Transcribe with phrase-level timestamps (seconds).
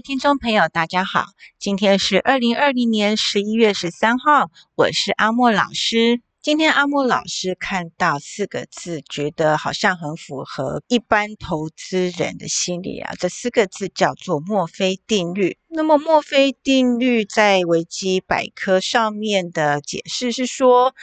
[0.00, 1.26] 听众朋友，大家好，
[1.58, 6.20] 今天是二零二零年十一月十三号，我是阿莫老师。
[6.40, 13.12] 今天阿莫老师看到四个字，觉得好像很符合一般投资人的心理啊。
[13.18, 15.58] 这四个字叫做墨菲定律。
[15.68, 20.94] 那么墨菲定律在维基百科上面的解释是说。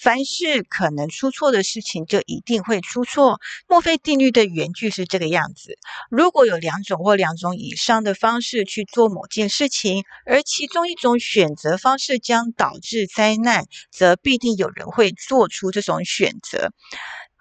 [0.00, 3.38] 凡是可能出错的事情，就一定会出错。
[3.68, 5.76] 墨菲定律的原句是这个样子：
[6.10, 16.70] 如果有两种或两种以上的方式去做某件事情，而其中一种选择方式将导致灾难，则必定有人会做出这种选择。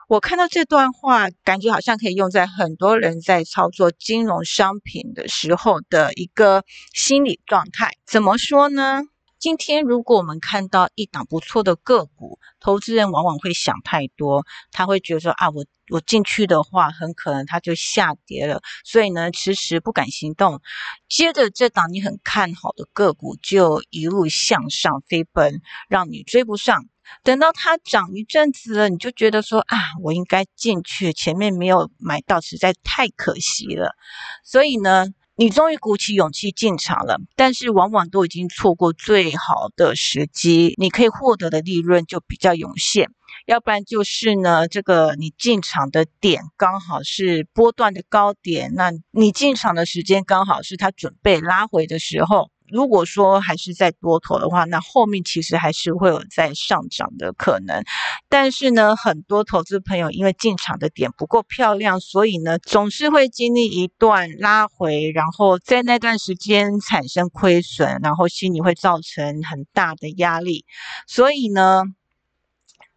[0.09, 6.63] 我看到这段话，感觉好像可以用在很多人在操作金融商品的时候的一个
[6.93, 7.91] 心理状态。
[8.05, 9.03] 怎么说呢？
[9.39, 20.59] 今天，如果我们看到一档不错的个股，投资人往往会想太多，他会觉得说啊，我我进去的话，很可能它就下跌了，所以呢，迟迟不敢行动。
[21.07, 26.87] 接着，这档你很看好的个股就一路向上飞奔，让你追不上。
[27.23, 33.95] 等到它涨一阵子了，你就觉得说啊，我应该进去，前面没有买到，实在太可惜了。
[34.43, 35.05] 所以呢。
[35.39, 43.09] 你终于鼓起勇气进场了，但是往往都已经错过最好的时机，你可以获得的利润就比较有限。
[43.45, 52.51] 要不然就是呢，这个你进场的点刚好是波段的高点，那你进场的时间刚好是它准备拉回的时候。
[52.71, 57.83] 如果说还是在多头的话，那后面其实还是会有在上涨的可能。
[58.29, 70.65] 但是呢，很多投资朋友因为进场的点不够漂亮，所以呢，总是会经历一段拉回，然后在那段时间产生亏损，然后心里会造成很大的压力。
[71.07, 71.83] 所以呢，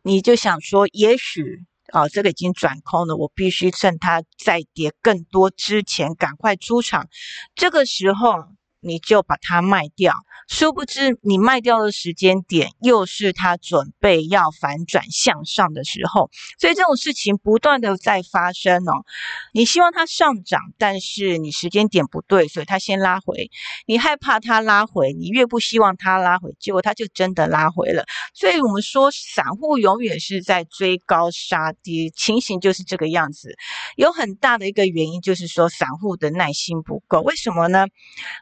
[0.03, 7.09] 你就想说，也许啊，这个已经转空了，我必须趁它再跌更多之前赶快出场。
[7.55, 8.44] 这个时候。
[8.82, 10.12] 你就把它卖掉，
[10.48, 19.04] 殊不知你卖掉的时间点又是它准备要反转向上的时候，所以这种事情不断的在发生哦。
[19.52, 23.50] 你希望它上涨，但是你时间点不对，所以它先拉回。
[23.86, 28.04] 你害怕它拉回，你越不希望它拉回，结果它就真的拉回了。
[28.34, 33.54] 所以我们说，散户永远是在追高杀低，情形就是这个样子。
[33.97, 37.20] 有很大的一个原因就是说，散户的耐心不够。
[37.20, 37.86] 为什么呢？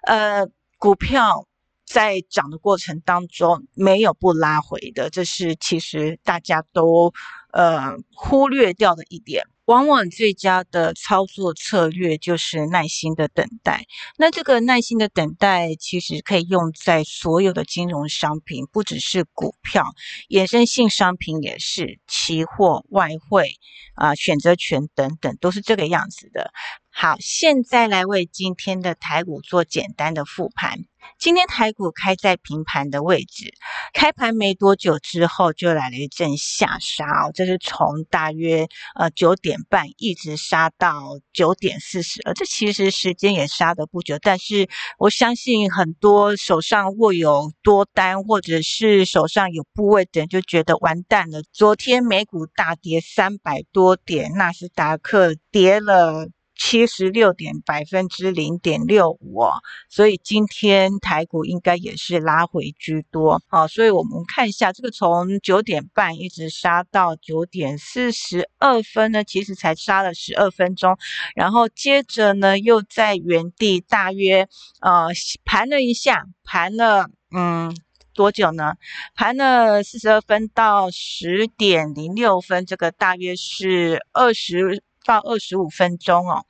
[0.06, 0.30] 呃。
[0.30, 0.46] 呃，
[0.78, 1.46] 股票
[1.92, 7.12] 在涨的过程当中没有不拉回的，这是其实大家都
[7.52, 9.42] 呃忽略掉的一点。
[9.64, 13.84] 往往最佳的操作策略就是耐心的等待。
[14.18, 19.84] 那这个耐心的等待，其实可以用在所有的金融商品，不只是股票，
[20.28, 23.52] 衍生性商品也是，期货、外汇
[23.94, 26.50] 啊、选择权等等，都是这个样子的。
[27.02, 30.80] 好，现在来为今天的台股做简单的复盘。
[31.18, 33.54] 今天台股开在平盘的位置，
[33.94, 44.68] 开盘没多久之后就来了一阵下杀哦，这是从大约呃九点半一直杀到九点四十了，这其实时间也杀的不久，但是
[44.98, 51.42] 我相信很多手上握有多单或者是手上有部位的人就觉得完蛋了。
[51.50, 56.28] 昨天美股大跌三百多点，纳斯达克跌了。
[56.62, 59.48] 七十六点百分之零点六五，
[59.88, 63.40] 所以今天台股应该也是拉回居多。
[63.48, 70.98] 好，所以我们看一下这个从九点半一直杀到九点四十二分呢，其实才杀了十二分钟，
[71.34, 74.46] 然后接着呢又在原地大约
[74.82, 75.08] 呃
[75.46, 77.74] 盘了一下，盘了嗯
[78.12, 78.74] 多久呢？
[79.14, 84.82] 盘了四十二分到十点零六分，这个大约是二十。
[85.04, 86.44] 到二十五分钟哦，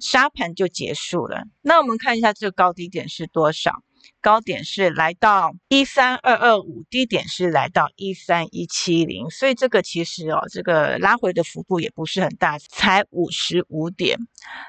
[0.00, 1.44] 沙盘就结束了。
[1.62, 3.72] 那我们看一下这个高低点是多少？
[4.20, 9.30] 高点是来到一三二二五，低点是来到一三一七零。
[9.30, 14.18] 所以这个其实哦，这个拉回的幅度也不是很大，才五十五点。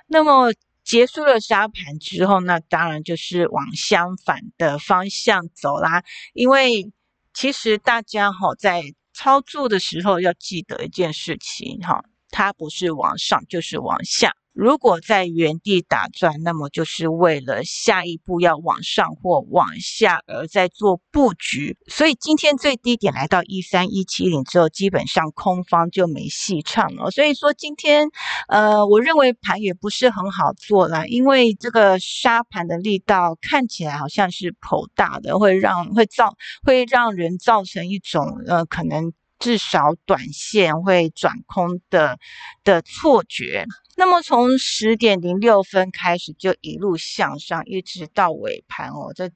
[0.08, 0.54] 那么
[0.86, 6.02] 结束了沙盘之后，那当然就是往相反的方向走啦。
[6.34, 6.94] 因为
[7.34, 8.84] 其实大家哈在
[9.14, 12.02] 操作的时候要记得一件事情哈。
[12.36, 14.34] 它不是往上就是往下。
[14.52, 21.78] 如果在原地打转，那么就是为了下一步要往上或往下而在做布局。
[21.88, 27.10] 所以今天最低点来到一三一七零之后，基本上空方就没戏唱了。
[27.12, 28.10] 所以说今天，
[28.50, 39.14] 呃，我认为盘也不是很好做了，因为这个杀盘的力道看起来好像是颇大的，会让会造会让人造成一种呃可能。
[39.40, 42.18] 至少短线会转空的
[42.64, 43.66] 的错觉，
[43.98, 49.30] 那么从十点零六分开始就一路向上，一直到尾盘哦，这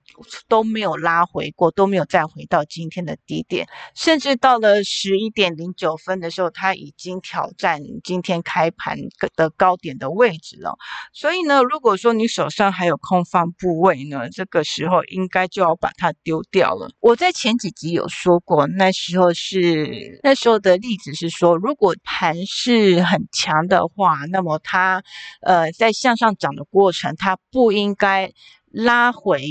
[0.47, 8.97] 都没有拉回过，都没有再回到今天的低点，甚至到了十一点零九分的时候，它已经挑战今天开盘
[9.35, 10.77] 的高点的位置了。
[11.13, 16.89] 所以呢，如果说你手上还有空方部位呢，这个时候应该就要把它丢掉了。
[16.99, 25.03] 我在前几集有说过，那时候是那时候的例子是说，如果盘势很强的话，那么它，
[25.41, 28.31] 呃，在向上涨的过程，它不应该
[28.71, 29.43] 拉回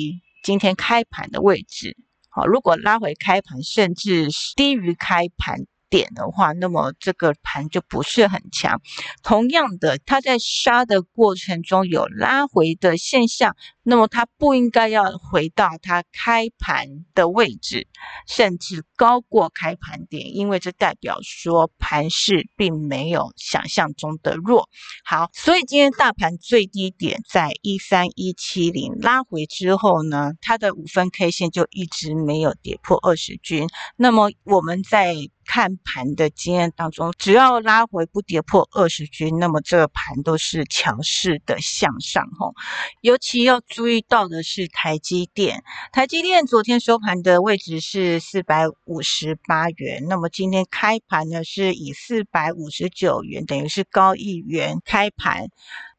[0.43, 1.97] 今天开盘的位置。
[2.29, 5.67] 好，如果拉回开盘，甚至低于开盘。
[5.91, 8.81] 点的话，那么这个盘就不是很强。
[9.23, 17.87] 同样的，它在杀的过程中有拉回的现象，那么它不应该要回到它开盘的位置，
[18.27, 24.69] 甚至高过开盘点，因为这代表说盘势并没有想象中的弱。
[25.05, 33.69] 好，所以今天大盘最低点在一三一七零拉回之后呢，它的五分 K 线就一直没有跌破二十均。
[33.97, 35.15] 那么我们在
[35.49, 42.53] 看盘的经验当中，只要拉回不跌破二十均，那么这个盘都是强势的向上哈。
[43.01, 55.49] 尤其要注意到的是台积电，台积电昨天收盘的位置是四百五十八元，那么今天开盘呢是以四百五十九元，等于是高一元开盘。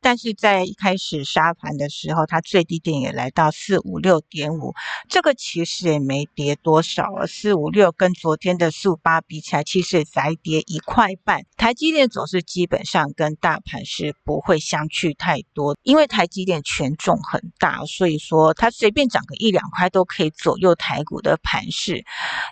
[0.01, 4.73] 但是在一开始杀盘的时候，它最低点也来到四五六点五，
[5.09, 7.25] 这个其实也没跌多少啊。
[7.25, 11.43] 四五六跟昨天的四五八比起来，其实才跌一块半。
[11.57, 22.05] 台积电走势基本上跟大盘是不会相去太多，因为台积电权重很大，所以说它随便涨个一两块都可以左右台股的盘势。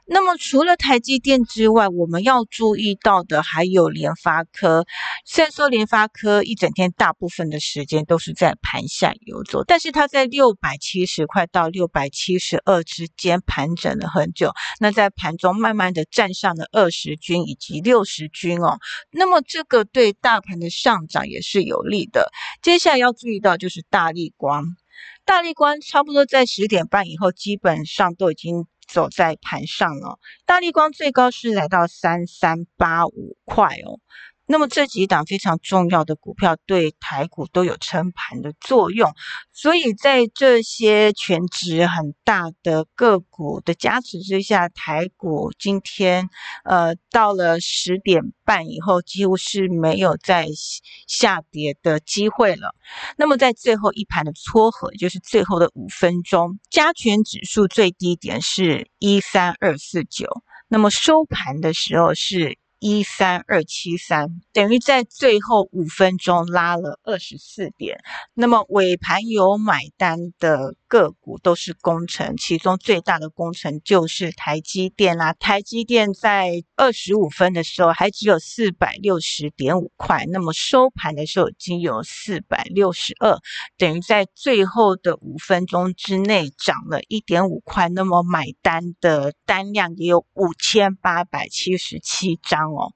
[0.06, 4.86] 那么除了台积电之外，我们要注意到的还有联发科。
[5.26, 18.80] 虽然说联发科一整天大部分份的时间都是在盘下游走，但是它在六百七十块到六百七十二之间盘整了很久，那在盘中慢慢的站上了二十均以及六十均哦，
[19.12, 22.32] 那么这个对大盘的上涨也是有利的。
[22.64, 24.66] 接下来要注意到就是大力光，
[25.24, 34.00] 大力光差不多在十点半以后基本上都已经走在盘上了，大力光最高是来到三三八五块哦。
[34.50, 39.14] 那么这几档非常重要的股票对台股都有撑盘的作用，
[39.52, 46.30] 所以在这些全值很大的个股的加持之下，台股今天
[46.64, 50.48] 呃到了十点半以后，几乎是没有再
[51.08, 52.74] 下跌的机会了。
[53.18, 60.26] 那么在最后一盘的撮合，就是最后的五分钟，加权指数最低点是一三二四九，
[60.70, 62.58] 那么收盘的时候是。
[62.80, 68.00] 一三二七三等于在最后五分钟拉了二十四点，
[68.34, 75.34] 那么尾盘有买单的个股都是工程，其中最大的工程就是台积电啦。
[75.34, 83.38] 台积电在二十五分的时候还只有四百六十点五块，那么收盘的时候已经有四百六十二，
[83.78, 92.72] 等于在最后的五分钟之内涨了一点五块，那么买单的单量也有五千八百七十七张。
[92.72, 92.92] 哦，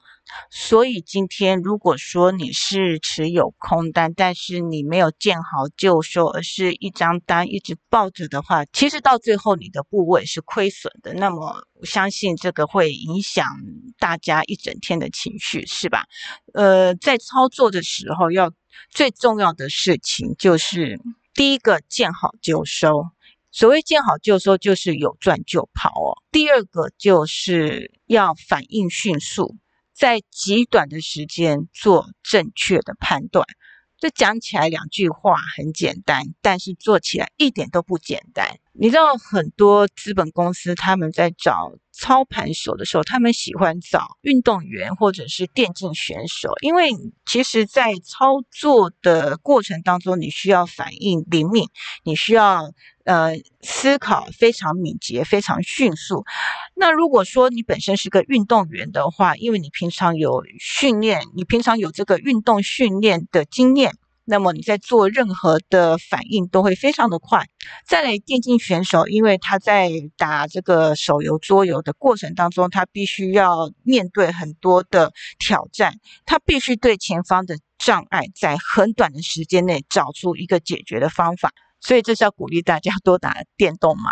[0.49, 11.13] 所以今天如果说你是持有空单，但是你没有见好就收，而是一张单一直抱着的话，其实到最后你的部位是亏损的。
[11.13, 13.45] 那么我相信这个会影响
[13.99, 16.05] 大家一整天的情绪，是吧？
[16.53, 18.51] 呃，在操作的时候要
[18.89, 20.99] 最重要的事情就是
[21.33, 23.05] 第一个见好就收。
[23.53, 26.15] 所谓见好就收，就是有赚就跑哦。
[26.31, 29.57] 第二个就是要反应迅速，
[30.01, 33.45] 在极短的时间做正确的判断。
[33.99, 38.57] 这讲起来两句话很简单，但是做起来一点都不简单。
[38.73, 46.89] 你知道很多资本公司他们在找操盘手的时候，他们喜欢找运动员或者是电竞选手，因为
[47.27, 51.67] 其实，在操作的过程当中，你需要反应灵敏，
[52.03, 52.71] 你需要
[53.05, 56.23] 呃思考非常敏捷、非常迅速。
[56.73, 63.93] 那如果说你本身是个运动员的话，因为你平常有训练，你平常有这个运动训练的经验。
[64.25, 67.45] 那么你在做任何的反应都会非常的快。
[67.85, 81.51] 再来，电竞选手，因为他在打这个手游、桌游的过程当中，他必须要面对很多的挑战，他必须对前方的障碍在很短的时间内找出一个解决的方法。
[81.79, 84.11] 所以这是要鼓励大家多打电动吗？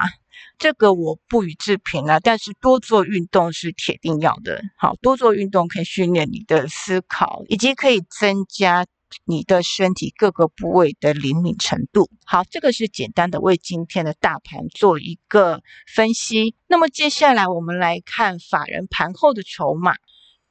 [0.58, 2.20] 这个我不予置评啊。
[2.20, 4.62] 但是多做运动是铁定要的。
[4.76, 8.86] 好多做运动可以训练你的思考，以及可以增加。
[9.26, 12.10] 你的身体各个部位的灵敏程度。
[12.26, 16.56] 好，这个是简单的为今天的大盘做一个分析。
[16.68, 19.96] 那么接下来我们来看法人盘后的筹码。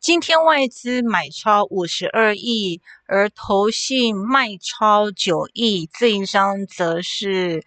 [0.01, 7.65] 今天外资买超五十二亿，而投信卖超九亿，自营商则是。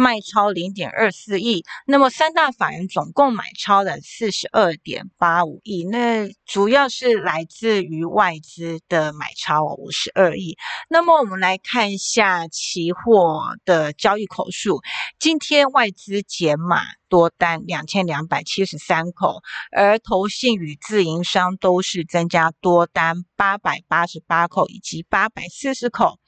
[0.00, 10.56] 卖超零点二四亿，那么三大法人总共买超了四十二点八五亿，那主要是来自于外资的买超五十二亿。
[10.88, 14.80] 那么我们来看一下期货的交易口数，
[15.18, 16.80] 今天外资减码
[17.10, 26.19] 多单两千两百七十三口，而投信与自营商都是增加多单八百八十八口以及八百四十口。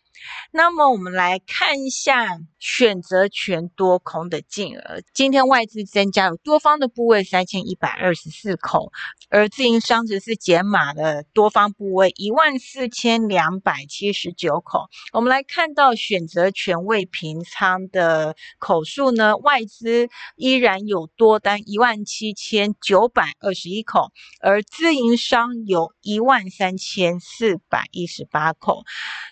[0.52, 5.02] 那么我们来看一下选择权多空的净额。
[5.12, 8.92] 今天外资增加了多方的部位三千一百二十四口，
[9.30, 14.88] 而自营商则是减码了多方部位一万四千两百七十九口。
[15.12, 28.82] 我们来看到选择权未平仓的口数呢，外资依然有多单一万七千九百二十一口，而自营商有一万三千四百一十八口。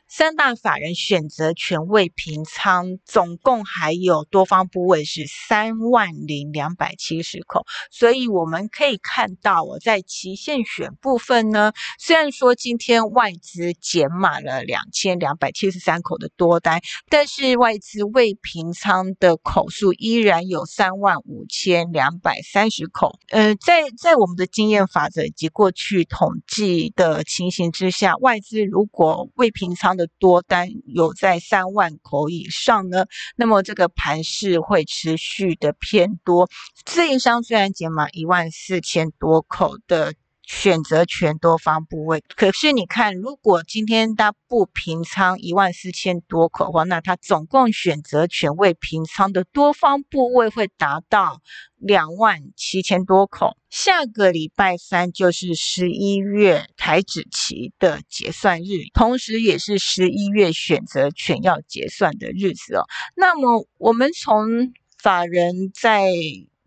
[0.08, 23.18] 三大法法人选择权未平仓，总共还有多方部位是三万零两百七十口，所以我们可以看到，我在期限选部分呢，虽然说今天外资减码了两千两百七十三口的多单，但是外资未平仓的口数依然有三万五千两百三十口。
[23.30, 36.48] 呃，在在我们的经验法则以及过去统计的情形之下，外资如果未平仓，的多单有在三万口以上呢，那么这个盘势会持续的偏多。
[36.84, 40.14] 自营商虽然减码一万四千多口的
[40.52, 51.40] 选择权多方部位，可是你看，如果今天它不平仓一万四千多口的话，那它总共选择权未平仓的多方部位会达到。
[51.82, 62.82] 两万七千多口，下个礼拜三就是十一月台指期的结算日，同时也是十一月选择权要结算的日子哦。
[63.16, 66.12] 那么我们从法人在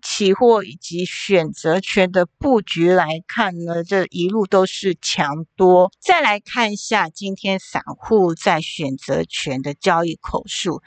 [0.03, 5.93] 期货以及选择权的布局来看呢，这一路都是强多。
[5.97, 10.81] 再来看一下今天散户在选择权的交易口数，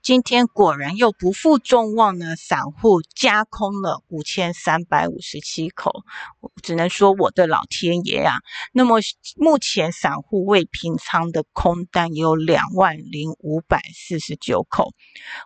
[0.00, 6.02] 今天果然又不负众望呢，散户加空了五千三百五十七口，
[6.62, 8.36] 只能说我的老天爷啊！
[8.72, 9.00] 那么
[9.36, 14.94] 目前散户未平仓的空单有两万零五百四十九口。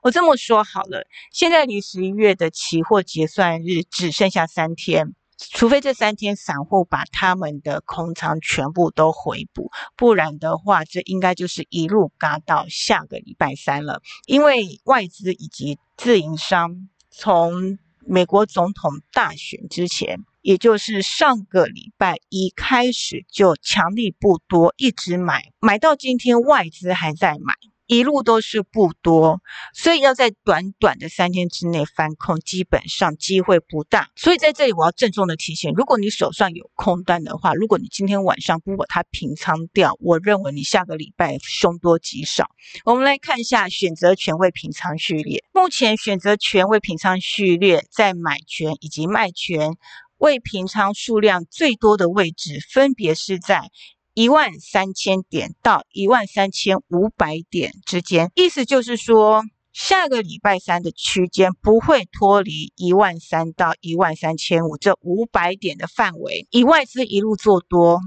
[0.03, 3.03] 我这么说好了，现在离十一月的期货。
[3.17, 14.03] 结算日只剩下三天，除非这三天散户把他们的空仓全部都回补，不然的话，这应该就是一路嘎到下个礼拜三了。
[14.27, 27.55] 因为外资以及自营商从美国总统大选之前，也就是上个礼拜一开始就强力不多，一直买，买到今天外资还在买。
[27.87, 29.41] 一路都是不多，
[29.73, 34.11] 所以要在短短的三天之内翻空，基本上机会不大。
[34.17, 42.47] 所以在这里我要郑重的提醒，如果你手上有空单的话，如果你今天晚上不把它平仓掉，我认为你下个礼拜凶多吉少。
[42.85, 49.77] 我们来看一下选择权位平仓序列，目前选择权位平仓序列在买权以及卖权
[50.19, 53.71] 未平仓数量最多的位置，分别是在。
[54.17, 59.45] 一万三千点到一万三千五百点之间，意思就是说，
[59.75, 68.01] 下个礼拜三的区间不会脱离一万三到一万三千五这五百点的范围，以外资一路做多。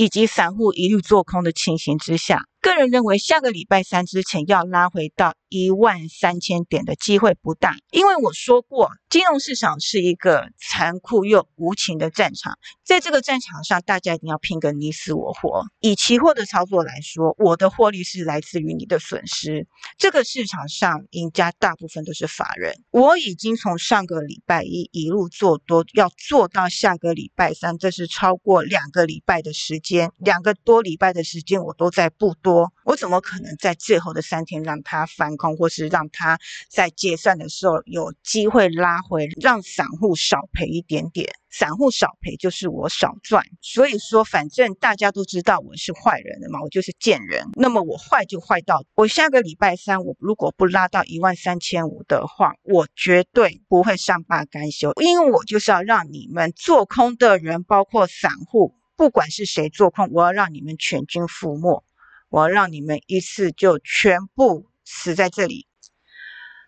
[0.00, 15.64] 以及散户一路做空的情形之下，个人认为下个礼拜三之前要拉回到一万三千点的机会不大，因为我说过，金融市场是一个残酷又无情的战场，在这个战场上，大家一定要拼个你死我活。
[15.80, 19.66] 以期货的操作来说，我的获利是来自于你的损失。
[19.96, 30.10] 这个市场上赢家大部分都是法人，我已经从上个礼拜一一路做多，要做到下个礼拜三，这是超过两个礼拜的时间。
[30.18, 32.47] 两个多礼拜的时间，我都在不多，
[32.84, 36.38] 我怎么可能在最后的三天让它翻空，或是让它
[36.70, 41.28] 在结算的时候有机会拉回，让散户少赔一点点？
[41.50, 43.42] 散户少赔就是我少赚。
[43.62, 47.44] 所以说，反正大家都知道我是坏人的嘛，我就是贱人。
[47.54, 58.74] 那么我坏就坏到我下个礼拜三，我如果不拉到一万三千五的话，我绝对不会善罢甘休，因为我就是要让你们做空的人，包括散户。
[58.96, 61.84] 不管是谁做空，我要让你们全军覆没。
[62.28, 65.66] 我要让你们一次就全部死在这里。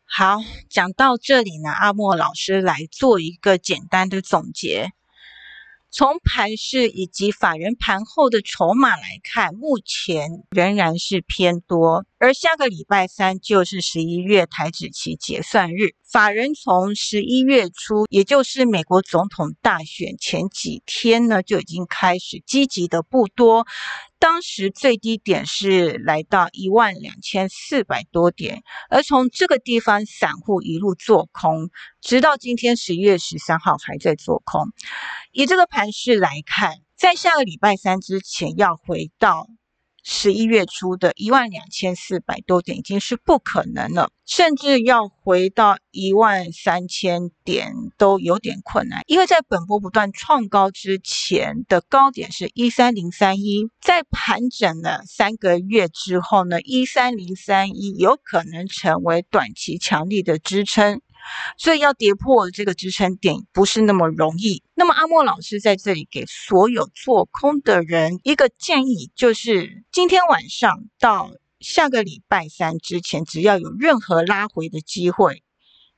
[0.05, 0.39] 好，
[0.69, 4.91] 讲到这里呢，阿莫老师来做一个简单的总结。
[5.93, 12.07] 从盘势以及法人盘后的筹码来看，目前仍然是偏多。
[12.21, 23.67] 而下个礼拜三就是十一月台指期结算日，法人从十一月初，也就是美国总统大选前几天呢，就已经开始积极的不多。
[24.19, 31.71] 当时最低点是来到一万两千四百多点，而从这个地方散户一路做空，
[32.03, 34.67] 直到今天十一月十三号还在做空。
[35.33, 39.47] 以这个盘势来看，在下个礼拜三之前要回到
[40.03, 44.11] 十一月初的一万两千四百多点，已经是不可能了。
[44.27, 61.01] 甚至要回到一万三千点都有点困难，因为在本波不断创高之前的高点是一三零三一，在盘整了三个月之后呢，一三零三一有可能成为短期强力的支撑。
[61.57, 64.63] 所以要跌破这个支撑点不是那么容易。
[64.75, 75.43] 那么阿莫老师在这里给所有做空的人一个建议，就是今天晚上到下个礼拜三之前，只要有任何拉回的机会，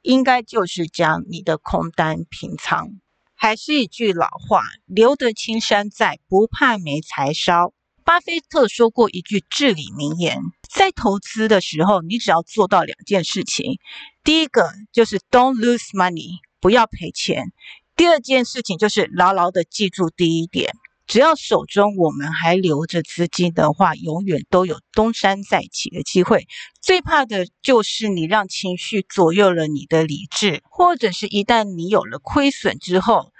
[0.02, 3.00] 应该就是将你的空单平仓。
[3.34, 7.72] 还是一句老话，留得青山在，不怕没柴烧。
[8.04, 13.78] 巴菲特说过一句至理名言，在投资的时候，你只要做到两件事情。
[14.24, 17.52] 第一个就是 don't lose money，不要赔钱。
[17.94, 20.72] 第二件事情就是牢牢的记住第一点，
[21.06, 26.48] 只要手中我们还留着资金的话，永远都有东山再起的机会。
[26.80, 33.31] 最怕的就是你让情绪左右了你的理智，或者是一旦你有了亏损之后，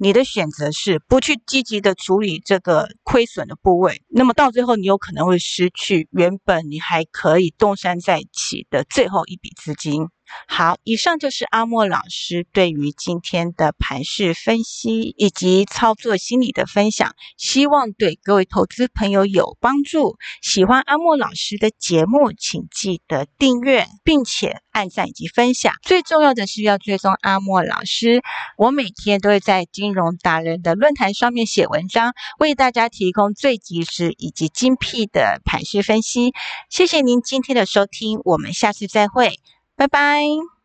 [0.00, 10.06] 你的选择是不去积极的处理这个亏损的部位，那么到最后你有可能会失去原本你还可以东山再起的最后一笔资金。
[10.46, 20.16] 好，以上就是阿莫老师对于今天的盘势分析以及操作心理的分享，希望对各位投资朋友有帮助。
[20.42, 25.72] 喜欢阿莫老师的节目，请记得订阅，并且按赞以及分享。
[25.82, 28.22] 最重要的是要追踪阿莫老师，
[28.56, 36.32] 我每天都会在金融达人的论坛上面写文章，为大家提供最及时以及精辟的盘势分析。
[36.70, 39.32] 谢谢您今天的收听，我们下次再会。
[39.78, 40.57] 拜拜。